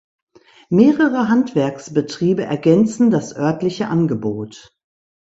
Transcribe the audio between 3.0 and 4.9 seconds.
das örtliche Angebot.